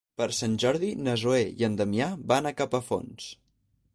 [0.19, 3.31] Per Sant Jordi na Zoè i en Damià van a Capafonts.